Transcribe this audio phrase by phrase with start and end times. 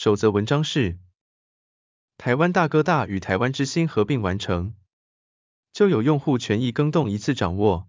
[0.00, 0.96] 首则文章是：
[2.16, 4.72] 台湾大哥大与台湾之星合并完成，
[5.74, 7.86] 就有用户权益更动一次掌握。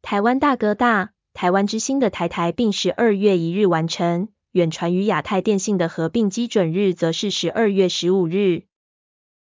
[0.00, 8.62] 台湾大哥大、台湾之星的台台并十二月一日完成，远传与亚太电信的合并基准日则是十二月十五日。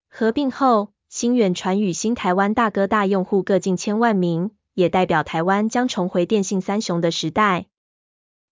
[0.08, 7.66] 合并后，新远传与新台湾大哥大用户各近千万名，也代表台湾将重回电信三雄的时代。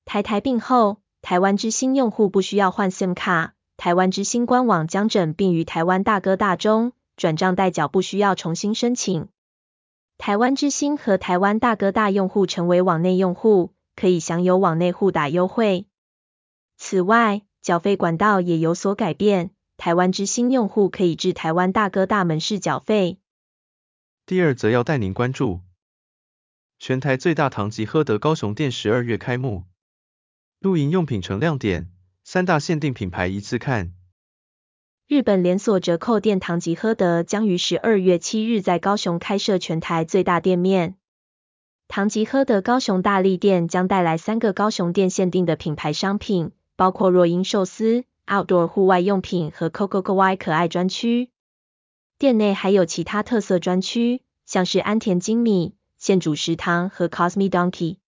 [0.04, 9.26] 台台并后，台湾之星用户不需要换 SIM 卡，台湾之星官网将整并于台湾大哥大中，转账代缴不需要重新申请。
[10.18, 15.88] 台湾之星和台湾大哥大用户成为网内用户，可以享有网内互打优惠。
[16.76, 23.18] 此外，缴费管道也有所改变，台湾之星用户可以至台湾大哥大门市缴费。
[24.26, 25.62] 第二则要带您关注，
[26.78, 29.64] 全台最大唐吉诃德高雄店十二月开幕。
[30.66, 31.92] 露营用品成亮点，
[32.24, 33.92] 三大限定品牌一次看。
[35.06, 40.96] 日本连锁折扣店唐吉诃德将于十二月七日在高雄开设全台最大店面。
[41.86, 51.30] 唐吉诃德高雄大利店将带来三个高雄店限定的品牌商品，包括若鹰寿司、Outdoor 户外用品和 Coco Kawaii 可爱专区。
[52.18, 57.98] 店内还有其他特色专区，像是安田精米、现煮食堂和 Cosme Donkey。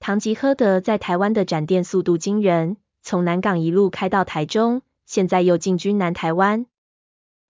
[0.00, 6.66] 唐吉诃德在台湾的展店速度惊人，从南港一路开到台中，现在又进军南台湾。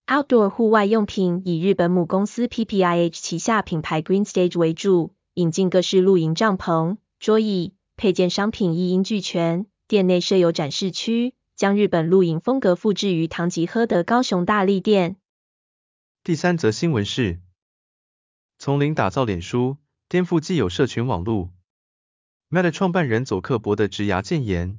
[0.07, 9.67] Outdoor 户外用品以日本母公司 PPIH 旗下品牌 Green Stage 为主，引进各式露营帐篷、桌椅、配件商品一应俱全。
[9.87, 15.17] 店内设有展示区，将日本露营风格复制于唐吉诃德高雄大利店。
[16.25, 17.41] 第三则新闻是：
[18.59, 19.77] 从零打造脸书，
[20.09, 21.51] 颠覆既有社群网路。
[22.51, 24.79] Meta 创办人佐克伯的职涯建言。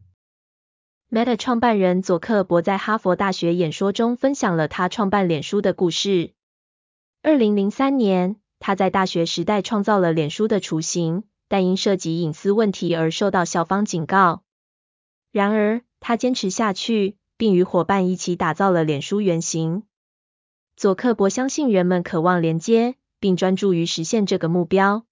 [1.12, 6.32] Meta 创办人佐克伯在哈佛大学演说中分享了他创办脸书的故事。
[7.22, 14.42] 二零零三年，他在大学时代创造了脸书的雏形，但因涉及隐私问题而受到校方警告。
[15.32, 19.84] 然而，他坚持下去，并与伙伴一起打造了脸书原型。
[20.76, 25.06] 佐克伯相信人们渴望连接，并专注于实现这个目标。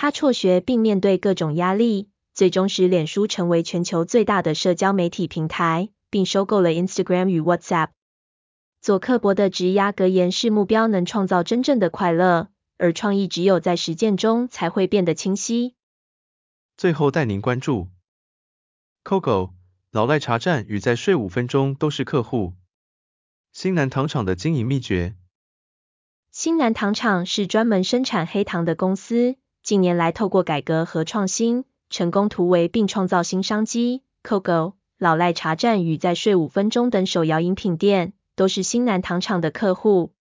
[0.00, 7.88] 他辍学并面对各种压力，最终使脸书成为全球最大的社交媒体平台，并收购了 Instagram 与 WhatsApp。
[8.80, 15.74] 佐克伯的职压格言是：目标能创造真正的快乐，而创意只有在实践中才会变得清晰。
[16.76, 17.88] 最后带您关注
[19.02, 19.50] ，Coco
[19.90, 22.52] 老赖茶站与再睡五分钟都是客户。
[23.50, 25.16] 新南糖厂的经营秘诀。
[26.30, 29.34] 新南糖厂是专门生产黑糖的公司。
[29.62, 34.02] 近年来，透过改革和创新，成功突围并创造新商机。
[34.22, 40.12] COCO、老赖茶站与在睡五分钟等手摇饮品店都是新南糖厂的客户。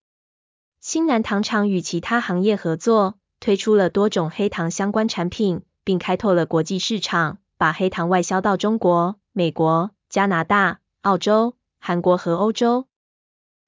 [0.79, 12.85] 新南糖厂与其他行业合作，推出了多种黑糖相关产品，并开拓了国际市场，把黑糖外销到中国、美国、加拿大、澳洲、韩国和欧洲。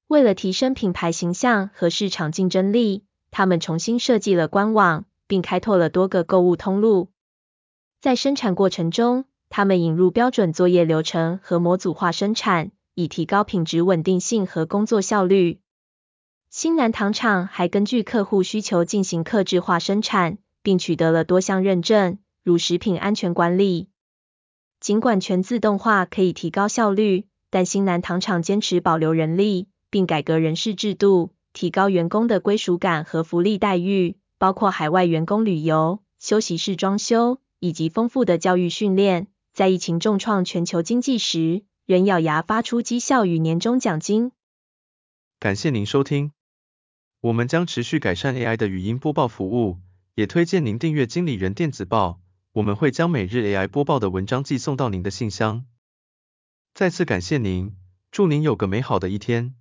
[0.08, 5.06] 为了提升品牌形象和市场竞争力，他们重新设计了官网。
[5.29, 7.12] 并开拓了多个购物通路。
[8.01, 15.62] 在生产过程中，他们引入标准作业流程和模组化生产，以提高品质稳定性和工作效率。
[16.50, 23.90] 新南糖厂还根据客户需求进行客制化生产，并取得了多项认证，如食品安全管理。
[24.79, 34.18] 尽管全自动化可以提高效率，但新南糖厂坚持保留人力，并改革人事制度，提高员工的归属感和福利待遇。
[34.40, 44.32] 包括海外员工旅游、休息室装修以及丰富的教育训练，在疫情重创全球经济时，仍咬牙发出绩效与年终奖金。
[45.40, 46.32] 感谢您收听，
[47.20, 49.78] 我们将持续改善 AI 的语音播报服务，
[50.16, 52.22] 也推荐您订阅经理人电子报，
[52.53, 55.66] 我们会将每日 AI 播报的文章寄送到您的信箱。
[56.74, 57.76] 再次感谢您，
[58.09, 59.56] 祝您有个美好的一天。